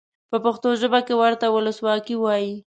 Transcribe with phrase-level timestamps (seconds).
[0.29, 2.53] په پښتو ژبه کې ورته ولسواکي وایي.